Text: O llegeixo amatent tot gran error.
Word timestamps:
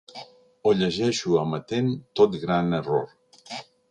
O 0.69 0.71
llegeixo 0.79 1.35
amatent 1.41 1.91
tot 2.21 2.39
gran 2.47 2.79
error. 2.81 3.07